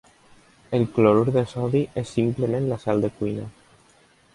El 0.77 0.87
clorur 0.95 1.29
de 1.37 1.43
sodi 1.53 1.83
és 2.05 2.17
simplement 2.19 2.71
la 2.75 2.83
sal 2.87 3.05
de 3.07 3.17
cuina. 3.23 3.51